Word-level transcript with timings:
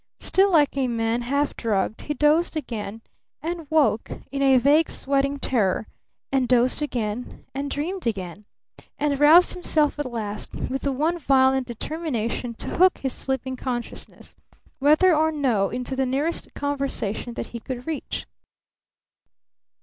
Still 0.17 0.51
like 0.51 0.75
a 0.77 0.87
man 0.87 1.21
half 1.21 1.55
drugged 1.55 2.01
he 2.01 2.15
dozed 2.15 2.57
again 2.57 3.03
and 3.43 3.69
woke 3.69 4.09
in 4.31 4.41
a 4.41 4.57
vague, 4.57 4.89
sweating 4.89 5.37
terror 5.37 5.85
and 6.31 6.47
dozed 6.47 6.81
again 6.81 7.45
and 7.53 7.69
dreamed 7.69 8.07
again 8.07 8.45
and 8.97 9.19
roused 9.19 9.53
himself 9.53 9.99
at 9.99 10.07
last 10.07 10.55
with 10.55 10.81
the 10.81 10.91
one 10.91 11.19
violent 11.19 11.67
determination 11.67 12.55
to 12.55 12.77
hook 12.77 12.97
his 12.97 13.13
slipping 13.13 13.55
consciousness, 13.55 14.33
whether 14.79 15.15
or 15.15 15.31
no, 15.31 15.69
into 15.69 15.95
the 15.95 16.07
nearest 16.07 16.51
conversation 16.55 17.35
that 17.35 17.45
he 17.53 17.59
could 17.59 17.85
reach. 17.85 18.25